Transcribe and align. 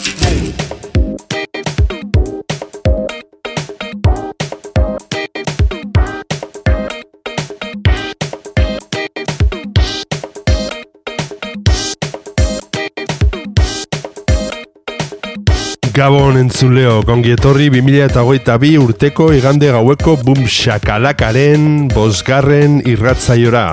Gabon 15.91 16.37
entzuleo, 16.39 17.01
kongi 17.03 17.33
etorri 17.35 17.65
2008 17.73 18.77
urteko 18.79 19.25
igande 19.35 19.73
gaueko 19.73 20.13
bum 20.23 20.45
shakalakaren 20.47 21.89
bosgarren 21.91 22.77
irratzaiora. 22.87 23.65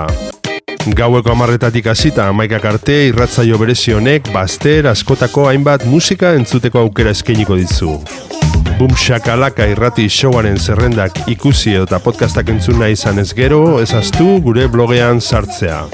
Gaueko 0.99 1.31
amarretatik 1.31 1.87
hasita 1.87 2.27
amaikak 2.33 2.67
arte 2.73 2.97
irratzaio 3.07 3.61
berezi 3.61 3.95
honek 3.95 4.27
baster 4.35 4.89
askotako 4.91 5.47
hainbat 5.47 5.87
musika 5.87 6.33
entzuteko 6.35 6.83
aukera 6.83 7.15
eskainiko 7.15 7.55
dizu. 7.55 7.95
Bum 8.75 8.95
shakalaka 8.99 9.69
irrati 9.71 10.09
showaren 10.11 10.59
zerrendak 10.59 11.23
ikusi 11.31 11.77
eta 11.79 12.03
podcastak 12.03 12.51
entzuna 12.51 12.91
izan 12.91 13.23
ez 13.23 13.31
gero, 13.33 13.79
ezaztu 13.79 14.41
gure 14.43 14.67
blogean 14.67 15.23
sartzea. 15.23 15.85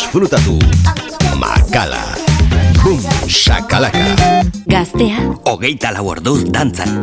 Disfrutatu, 0.07 0.55
makala. 1.35 2.15
Bum, 2.79 3.03
shakalaka. 3.27 4.15
Gaztea. 4.71 5.19
Hogeita 5.43 5.91
lau 5.91 6.07
orduz 6.15 6.47
dantzan. 6.47 7.03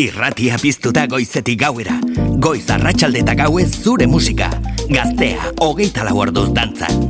Irratia 0.00 0.56
piztuta 0.56 1.02
goizetik 1.12 1.58
gauera. 1.60 1.98
Goiz 2.40 2.64
arratsalde 2.72 3.20
eta 3.20 3.34
gauez 3.36 3.68
zure 3.82 4.08
musika. 4.08 4.48
Gaztea, 4.88 5.52
hogeita 5.60 6.08
lau 6.08 6.16
orduz 6.24 6.48
dantzan. 6.56 7.09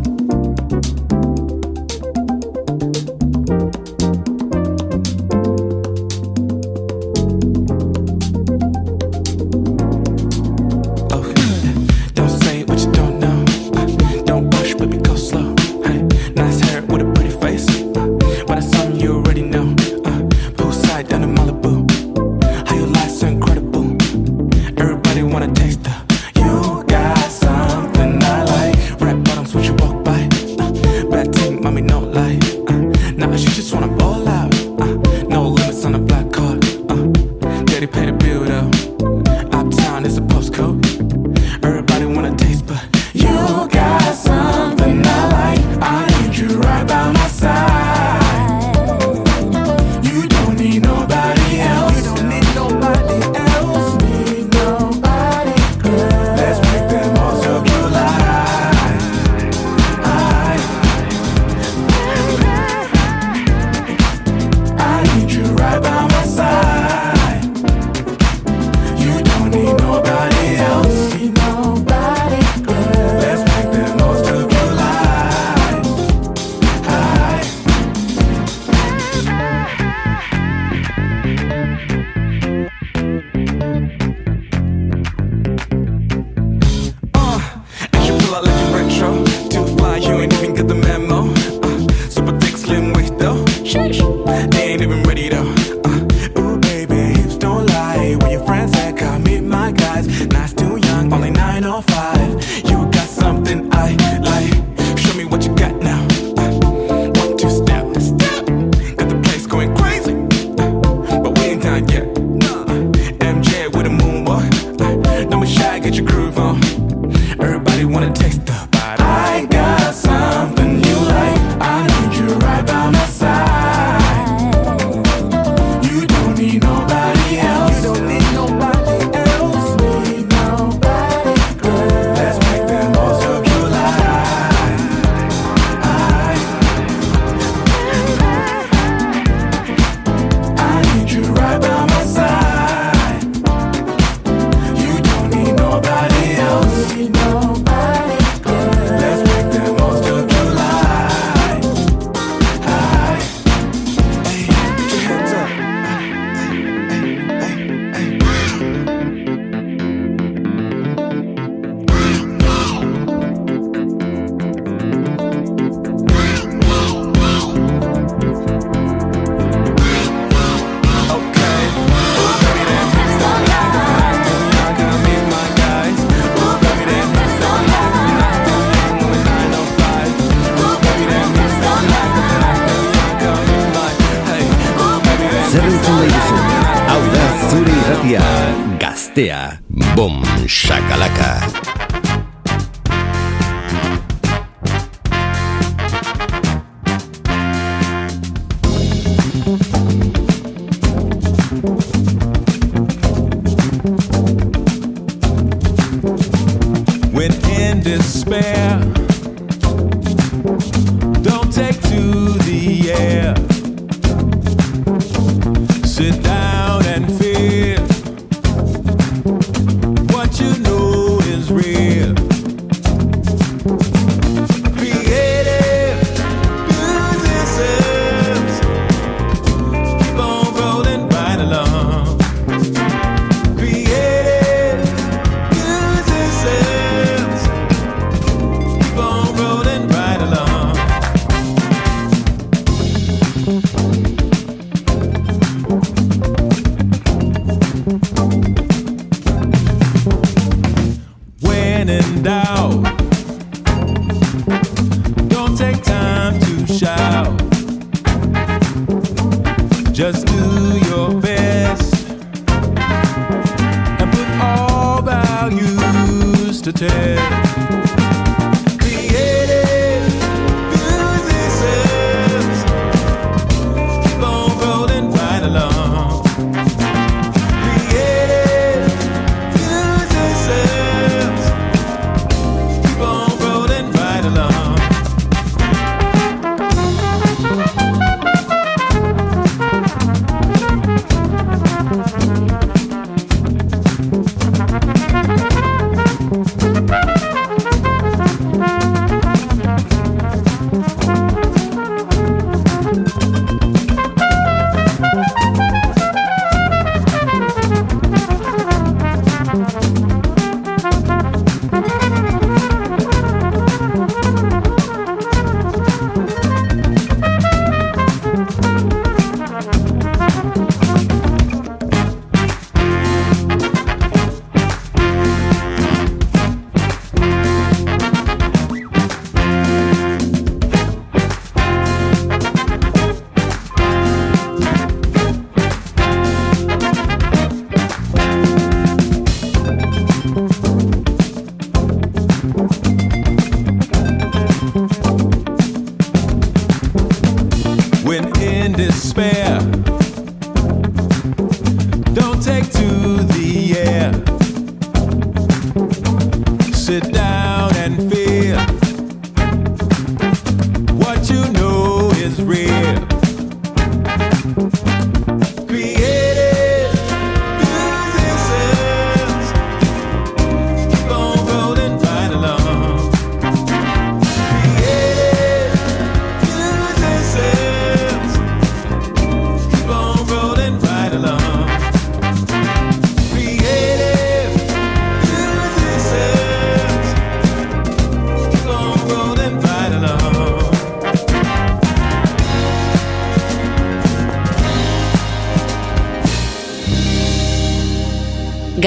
despair. 348.73 350.00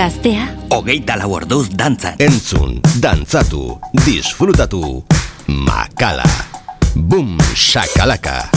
Gaztea? 0.04 0.50
Hogeita 0.76 1.16
lau 1.16 1.30
orduz 1.38 1.70
dantzan 1.80 2.20
Entzun, 2.20 2.82
dantzatu, 3.00 3.78
disfrutatu 4.04 4.82
Makala. 5.48 6.28
Bum, 6.92 7.38
shakalaka 7.56 8.53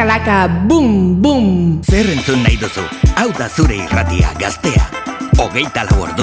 txakalaka, 0.00 0.48
bum, 0.64 1.20
bum! 1.20 1.46
Zer 1.84 2.08
entzun 2.08 2.40
nahi 2.40 2.56
duzu, 2.56 2.80
hau 3.20 3.28
da 3.36 3.50
zure 3.52 3.76
irratia 3.84 4.32
gaztea. 4.40 4.88
Ogeita 5.44 5.84
lau 5.90 6.06
ordu. 6.06 6.19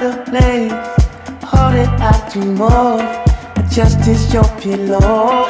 the 0.00 0.16
place. 0.24 0.72
Hold 1.44 1.74
it, 1.74 1.88
I 2.00 2.28
dream 2.32 2.56
Adjust 3.56 3.98
Justice, 3.98 4.32
your 4.32 4.48
pillow. 4.58 5.44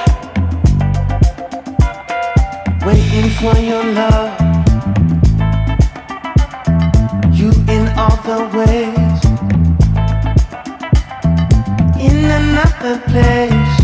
Waiting 2.85 3.31
for 3.39 3.57
your 3.59 3.85
love. 3.99 4.33
You 7.33 7.51
in 7.75 7.85
all 7.97 8.17
the 8.27 8.41
ways. 8.59 9.21
In 12.07 12.19
another 12.41 12.99
place. 13.11 13.77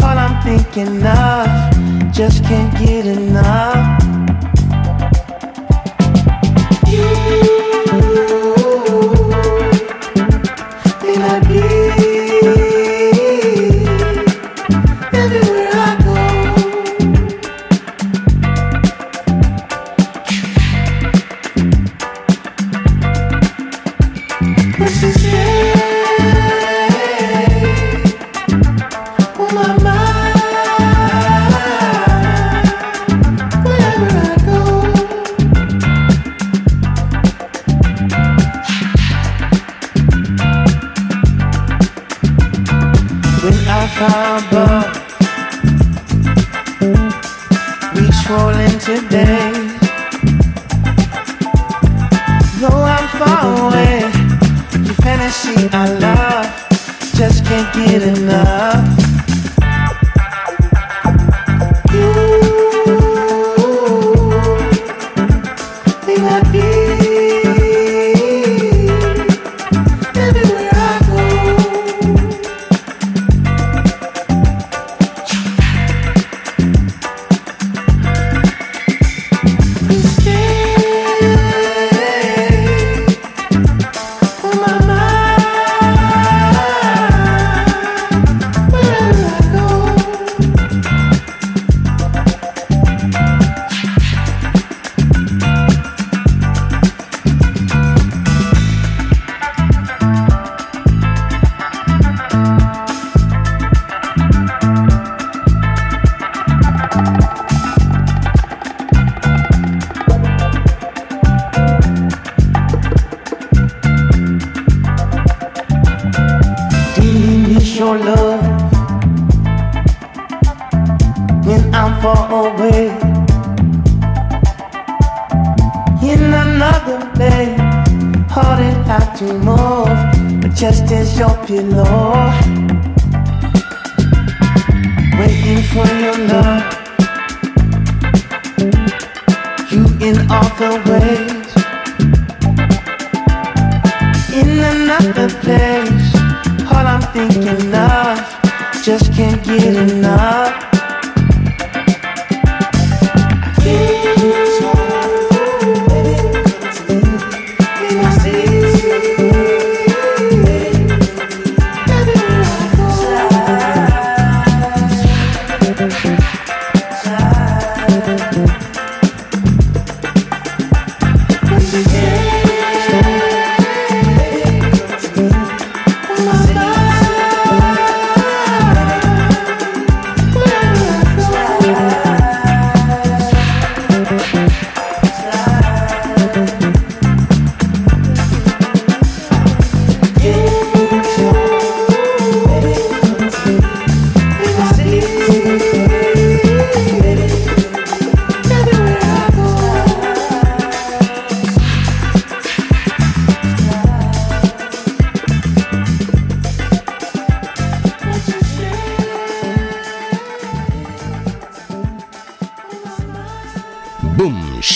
All 0.00 0.16
I'm 0.16 0.40
thinking 0.44 1.04
of. 1.04 2.12
Just 2.12 2.44
can't 2.44 2.72
get 2.78 3.06
enough. 3.06 3.93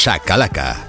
Chacalaca. 0.08 0.87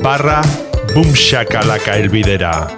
barra 0.00 0.40
bumxakalaka 0.94 1.92
elbidera. 2.00 2.70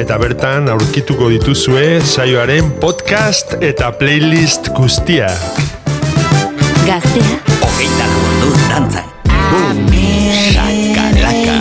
Eta 0.00 0.16
bertan 0.22 0.68
aurkituko 0.72 1.28
dituzue 1.34 2.00
saioaren 2.00 2.70
podcast 2.80 3.52
eta 3.60 3.92
playlist 4.00 4.72
guztiak. 4.78 5.36
Gaztea, 6.88 7.36
hogeita 7.60 8.04
laborduz 8.14 8.60
dantzan. 8.72 9.04
Boom, 9.28 9.78
shakalaka. 10.56 11.56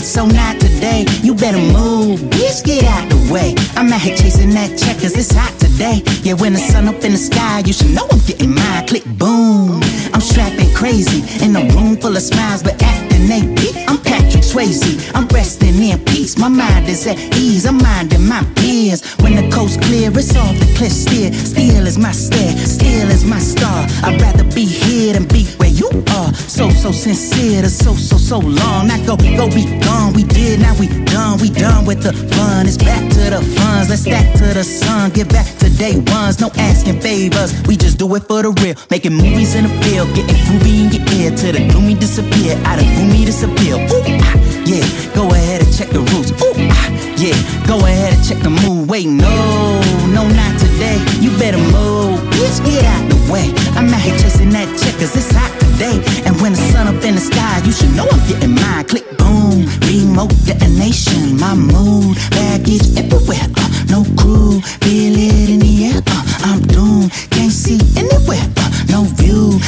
So 0.00 0.24
not 0.24 0.56
today, 0.58 1.04
you 1.20 1.34
better 1.34 1.60
move. 1.60 2.18
Bitch, 2.32 2.64
get 2.64 2.84
out 2.84 3.10
the 3.10 3.16
way. 3.30 3.54
I'm 3.76 3.92
out 3.92 4.00
here 4.00 4.16
chasing 4.16 4.54
that 4.56 4.78
check 4.78 5.00
cause 5.02 5.18
it's 5.18 5.32
hot 5.36 5.59
today. 5.80 6.02
Yeah, 6.22 6.34
when 6.34 6.52
the 6.52 6.58
sun 6.58 6.88
up 6.88 7.02
in 7.04 7.12
the 7.12 7.18
sky, 7.18 7.62
you 7.64 7.72
should 7.72 7.90
know 7.90 8.06
I'm 8.10 8.20
getting 8.26 8.54
mine. 8.54 8.86
Click 8.86 9.04
boom. 9.16 9.80
I'm 10.12 10.20
strapping 10.20 10.72
crazy 10.74 11.20
in 11.44 11.56
a 11.56 11.62
room 11.74 11.96
full 11.96 12.16
of 12.16 12.22
smiles, 12.22 12.62
but 12.62 12.82
acting 12.82 13.28
naked. 13.28 13.74
I'm 13.88 13.98
Patrick 13.98 14.29
Swayze. 14.50 15.12
I'm 15.14 15.28
resting 15.28 15.80
in 15.80 16.04
peace. 16.06 16.36
My 16.36 16.48
mind 16.48 16.88
is 16.88 17.06
at 17.06 17.16
ease. 17.36 17.66
I'm 17.66 17.76
minding 17.78 18.26
my 18.26 18.42
peers. 18.56 19.00
When 19.22 19.36
the 19.36 19.48
coast 19.54 19.80
clear, 19.82 20.10
it's 20.10 20.34
off 20.34 20.58
the 20.58 20.66
cliff 20.76 20.90
steer. 20.90 21.32
Still 21.32 21.86
is 21.86 21.98
my 21.98 22.10
stare, 22.10 22.56
still 22.56 23.08
is 23.10 23.24
my 23.24 23.38
star. 23.38 23.86
I'd 24.02 24.20
rather 24.20 24.42
be 24.42 24.64
here 24.64 25.12
than 25.12 25.26
be 25.28 25.44
where 25.58 25.70
you 25.70 25.88
are. 26.18 26.34
So, 26.34 26.68
so 26.70 26.90
sincere 26.90 27.62
to 27.62 27.70
so, 27.70 27.94
so, 27.94 28.16
so 28.16 28.38
long. 28.40 28.90
I 28.90 28.98
go, 29.06 29.16
go 29.38 29.46
be 29.54 29.64
gone. 29.86 30.14
We 30.14 30.24
did, 30.24 30.58
now 30.58 30.74
we 30.80 30.88
done. 31.04 31.38
We 31.38 31.50
done 31.50 31.84
with 31.86 32.02
the 32.02 32.12
fun. 32.34 32.66
It's 32.66 32.76
back 32.76 33.06
to 33.12 33.30
the 33.30 33.42
funds. 33.54 33.88
Let's 33.88 34.02
stack 34.02 34.34
to 34.38 34.52
the 34.52 34.64
sun. 34.64 35.10
Get 35.10 35.28
back 35.28 35.46
to 35.58 35.70
day 35.78 36.02
ones. 36.10 36.40
No 36.40 36.50
asking 36.56 37.00
favors. 37.00 37.54
We 37.68 37.76
just 37.76 37.98
do 37.98 38.12
it 38.16 38.24
for 38.26 38.42
the 38.42 38.50
real. 38.50 38.74
Making 38.90 39.14
movies 39.14 39.54
in 39.54 39.62
the 39.62 39.74
field. 39.84 40.08
Getting 40.16 40.34
groovy 40.42 40.74
in 40.82 40.90
your 40.90 41.06
ear. 41.22 41.30
Till 41.36 41.52
the 41.52 41.68
gloomy 41.70 41.94
disappear. 41.94 42.58
Out 42.66 42.82
of 42.82 42.86
gloomy 42.98 43.24
disappear. 43.24 43.76
Ooh, 43.76 44.18
ah, 44.26 44.39
yeah. 44.66 44.84
Go 45.14 45.30
ahead 45.30 45.62
and 45.62 45.72
check 45.72 45.90
the 45.90 46.00
roots. 46.00 46.30
Ooh, 46.42 46.54
ah, 46.70 46.88
yeah. 47.16 47.36
Go 47.66 47.78
ahead 47.84 48.14
and 48.14 48.22
check 48.26 48.38
the 48.42 48.50
mood. 48.50 48.88
Wait, 48.88 49.06
no, 49.06 49.80
no, 50.10 50.28
not 50.28 50.52
today. 50.58 50.98
You 51.20 51.30
better 51.38 51.58
move. 51.58 52.20
Bitch, 52.34 52.58
get 52.64 52.84
out 52.84 53.04
the 53.10 53.18
way. 53.32 53.52
I'm 53.76 53.92
out 53.92 54.00
here 54.00 54.16
chasing 54.18 54.50
that 54.50 54.68
check 54.78 54.94
cause 54.98 55.14
it's 55.16 55.30
hot 55.32 55.52
today. 55.60 55.96
And 56.26 56.34
when 56.40 56.52
the 56.52 56.62
sun 56.72 56.88
up 56.88 57.02
in 57.04 57.14
the 57.14 57.20
sky, 57.20 57.60
you 57.64 57.72
should 57.72 57.92
know 57.96 58.06
I'm 58.10 58.22
getting 58.28 58.54
mine. 58.54 58.84
Click 58.84 59.06
boom, 59.18 59.66
remote 59.88 60.34
detonation. 60.44 61.38
My 61.38 61.54
mood, 61.54 62.16
baggage 62.30 62.96
everywhere. 62.96 63.46
Uh, 63.56 63.68
no 63.88 64.04
crew, 64.16 64.60
feel 64.82 65.14
it 65.16 65.50
in 65.50 65.60
the 65.60 65.72
air. 65.92 66.02
Uh, 66.06 66.22
I'm 66.48 66.60
doomed, 66.62 67.12
can't 67.30 67.52
see 67.52 67.80
anywhere. 67.96 68.44
Uh, 68.56 68.70
no 68.90 69.04
view, 69.16 69.58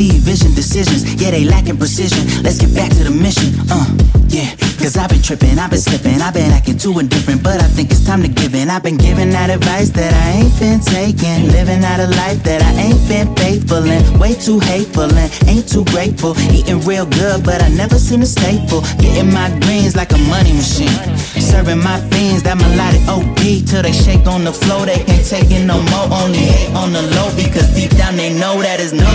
cloudy 0.00 0.18
vision 0.20 0.54
decisions. 0.54 1.04
Yeah, 1.20 1.30
they 1.30 1.44
lacking 1.44 1.76
precision. 1.76 2.42
Let's 2.42 2.58
get 2.58 2.74
back 2.74 2.90
to 2.90 3.04
the 3.04 3.10
mission. 3.10 3.52
Uh, 3.70 3.86
yeah, 4.28 4.54
cause 4.80 4.96
I've 4.96 5.10
been 5.10 5.22
tripping, 5.22 5.58
I've 5.58 5.70
been 5.70 5.80
slipping, 5.80 6.20
I've 6.22 6.32
been 6.32 6.50
acting 6.50 6.78
too 6.78 6.98
indifferent. 6.98 7.42
But 7.44 7.60
I 7.60 7.68
think 7.68 7.90
it's 7.90 8.04
time 8.04 8.22
to 8.22 8.28
give 8.28 8.54
in. 8.54 8.70
I've 8.70 8.82
been 8.82 8.96
giving 8.96 9.32
out 9.34 9.50
advice 9.50 9.90
that 9.90 10.12
I 10.12 10.40
ain't 10.40 10.56
been 10.58 10.80
taking. 10.80 11.52
Living 11.52 11.84
out 11.84 12.00
a 12.00 12.08
life 12.16 12.42
that 12.44 12.62
I 12.64 12.72
ain't 12.88 13.02
been 13.06 13.28
faithful 13.36 13.84
in. 13.84 14.00
Way 14.18 14.34
too 14.34 14.58
hateful 14.58 15.12
and 15.12 15.30
ain't 15.46 15.68
too 15.68 15.84
grateful. 15.92 16.34
Eating 16.50 16.80
real 16.80 17.06
good, 17.06 17.44
but 17.44 17.62
I 17.62 17.68
never 17.68 17.96
seen 17.96 18.22
a 18.22 18.26
staple. 18.26 18.80
Getting 18.98 19.32
my 19.32 19.52
greens 19.60 19.94
like 19.94 20.12
a 20.12 20.18
money 20.32 20.52
machine. 20.52 20.96
Serving 21.36 21.78
my 21.78 22.00
fiends 22.10 22.42
that 22.44 22.56
melodic 22.56 23.04
OD 23.04 23.68
till 23.68 23.82
they 23.82 23.92
shake 23.92 24.26
on 24.26 24.44
the 24.44 24.52
floor. 24.52 24.86
They 24.86 25.04
can't 25.04 25.26
take 25.26 25.50
it 25.50 25.64
no 25.64 25.76
more. 25.92 26.08
Only 26.08 26.40
hate 26.40 26.74
on 26.74 26.92
the 26.92 27.02
low 27.16 27.28
because 27.36 27.68
deep 27.74 27.90
down 27.96 28.16
they 28.16 28.32
know 28.32 28.62
that 28.62 28.80
is 28.80 28.92
no, 28.92 29.12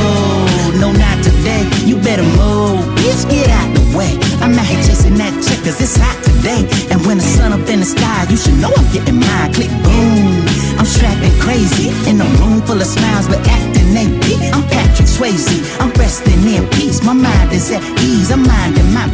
no, 0.77 0.91
not 0.91 1.17
today. 1.23 1.65
You 1.85 1.97
better 1.97 2.27
move, 2.37 2.85
bitch, 3.01 3.25
get 3.29 3.49
out 3.49 3.69
the 3.73 3.97
way. 3.97 4.13
I'm 4.43 4.53
out 4.53 4.65
here 4.65 4.83
chasing 4.83 5.15
that 5.15 5.33
check 5.41 5.64
cause 5.65 5.81
it's 5.81 5.97
hot 5.97 6.13
today. 6.21 6.61
And 6.93 7.01
when 7.09 7.17
the 7.17 7.25
sun 7.25 7.51
up 7.51 7.65
in 7.67 7.81
the 7.81 7.89
sky, 7.89 8.29
you 8.29 8.37
should 8.37 8.53
know 8.61 8.69
I'm 8.69 8.85
getting 8.93 9.17
mine. 9.17 9.51
Click 9.51 9.73
boom. 9.81 10.45
I'm 10.77 10.85
strapping 10.85 11.33
crazy 11.41 11.89
in 12.05 12.21
a 12.21 12.27
room 12.37 12.61
full 12.61 12.77
of 12.77 12.85
smiles, 12.85 13.27
but 13.27 13.41
acting 13.49 13.89
naked. 13.89 14.53
I'm 14.53 14.61
Patrick 14.69 15.09
Swayze. 15.09 15.57
I'm 15.81 15.89
resting 15.97 16.37
in 16.45 16.69
peace. 16.77 17.01
My 17.01 17.13
mind 17.13 17.51
is 17.51 17.71
at 17.71 17.81
ease. 18.05 18.29
I'm 18.29 18.45
minding 18.45 18.93
my 18.93 19.09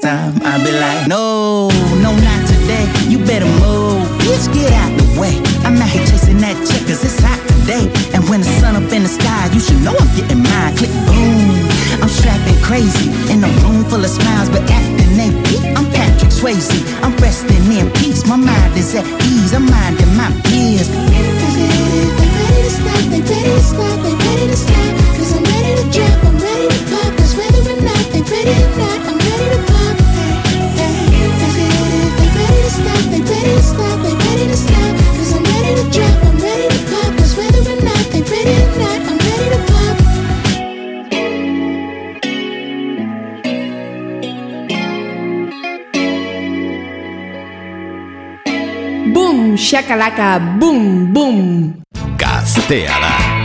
time 0.00 0.34
I'll 0.42 0.64
be 0.64 0.72
like, 0.72 1.08
no, 1.08 1.37
shakalaka, 49.88 50.38
boom, 50.60 51.12
boom. 51.12 51.80
Gaztea 52.16 53.00
da. 53.00 53.37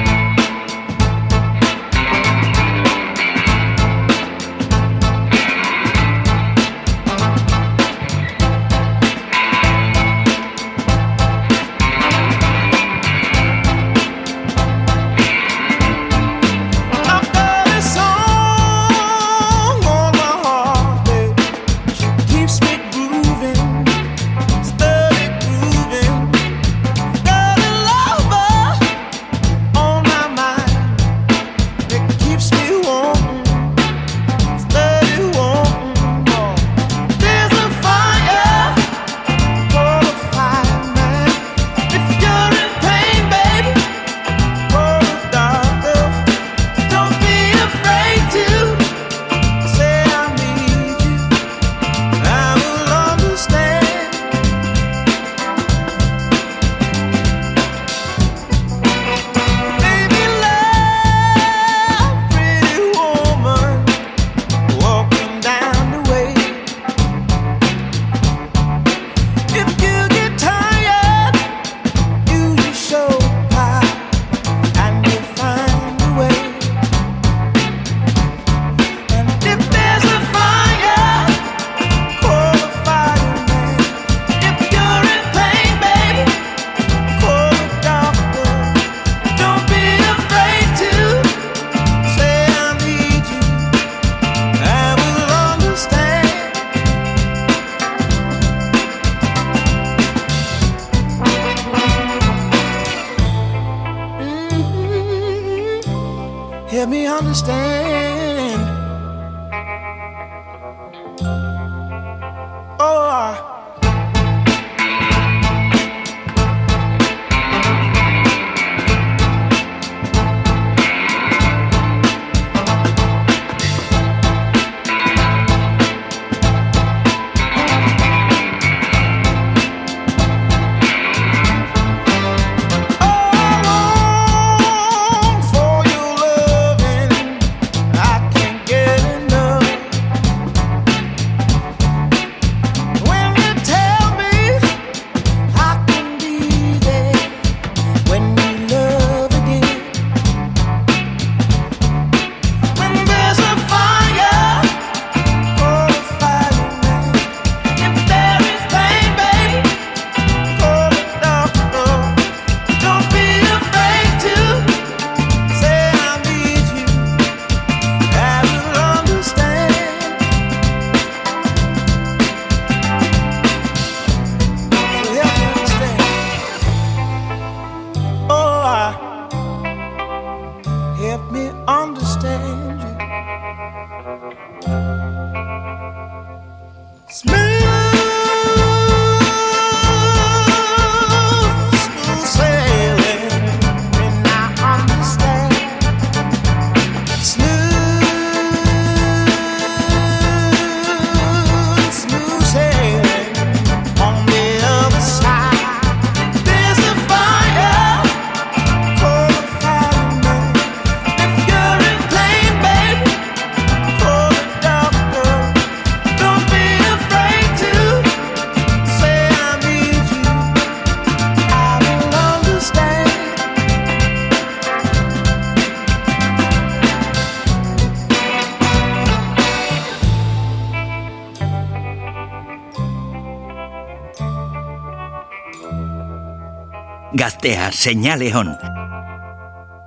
gaztea 237.24 237.72
seinale 237.72 238.32
hon. 238.36 238.50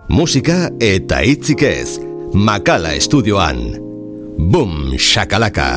Musika 0.09 0.71
eta 0.81 1.21
itzik 1.21 1.63
ez, 1.69 1.99
Makala 2.33 2.95
Estudioan. 2.97 3.61
Boom, 4.39 4.97
shakalaka. 4.97 5.69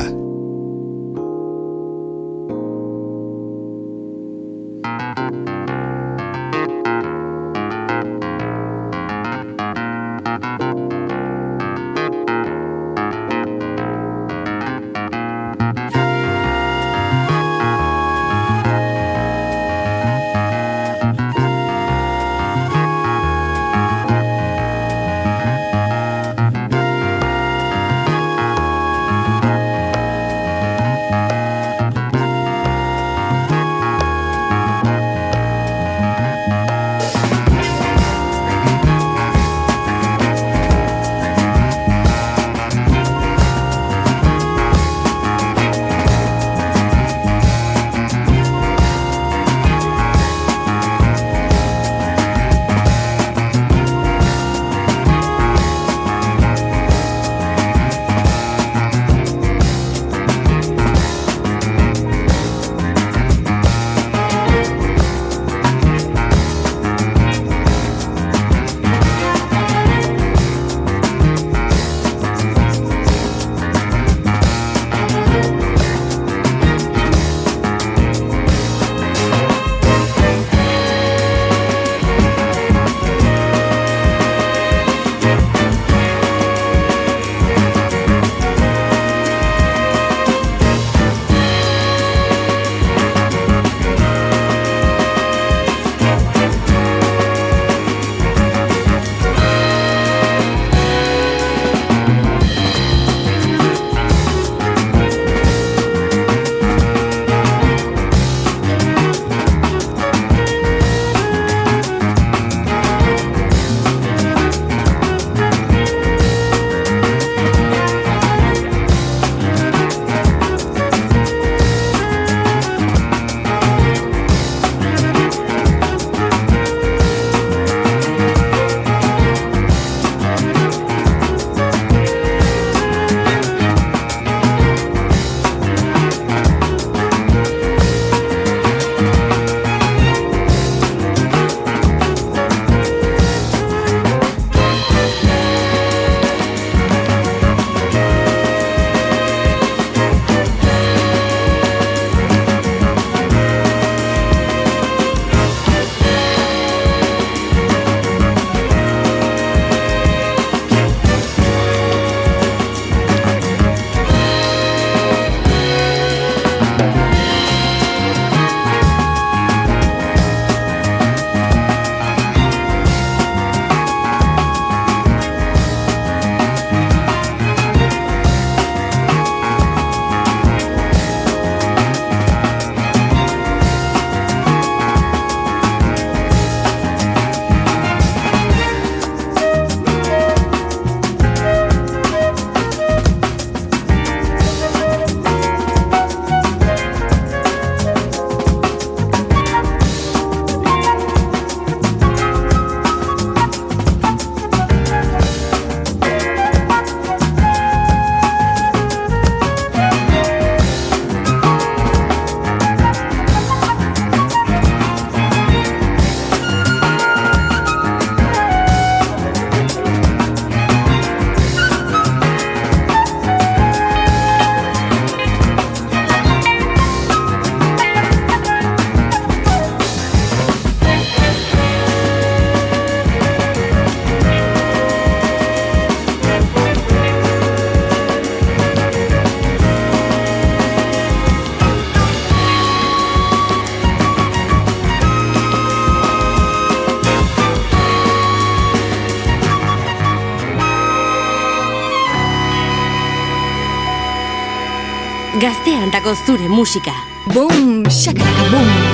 Santa 255.90 256.02
Costure 256.02 256.48
Música. 256.48 256.92
Boom, 257.34 257.82
shakalaka 257.90 258.44
boom. 258.50 258.89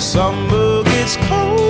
Summer 0.00 0.82
gets 0.84 1.16
colder. 1.28 1.69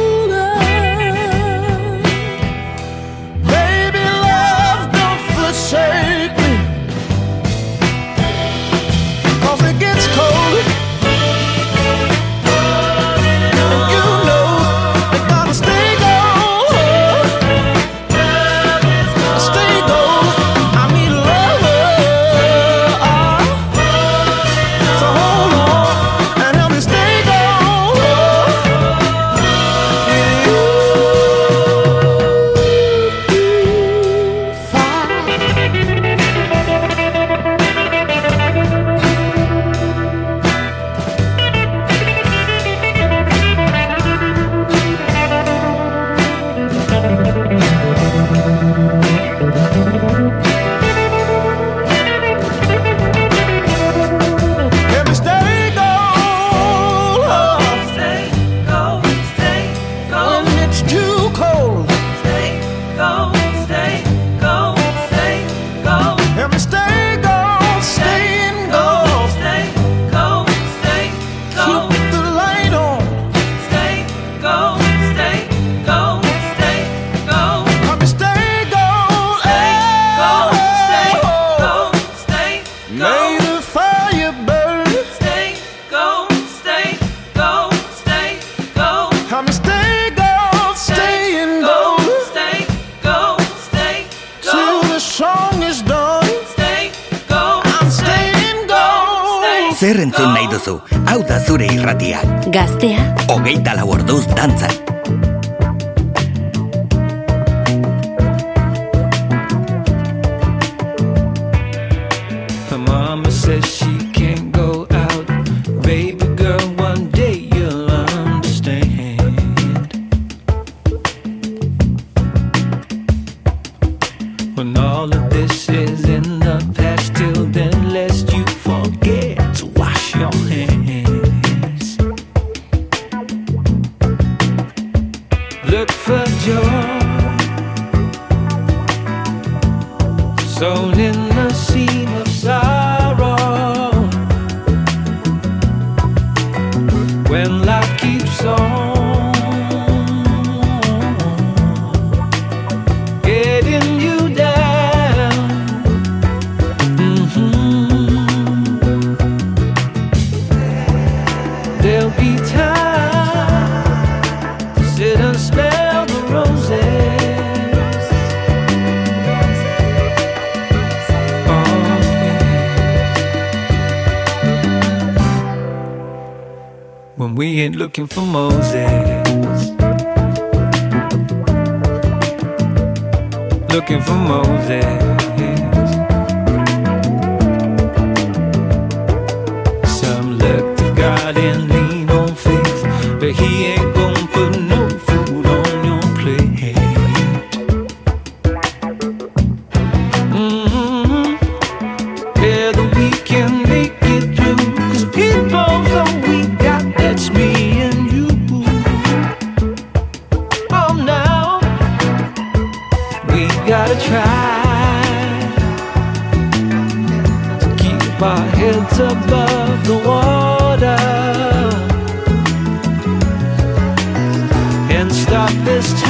Stop 225.31 225.65
this 225.65 225.93
tide 226.03 226.10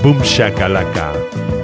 bumshakalaka. 0.03 1.09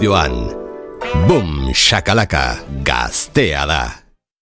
Estudioan. 0.00 0.56
Boom, 1.28 1.74
shakalaka, 1.74 2.56
gaztea 2.82 3.66
da. 3.66 3.99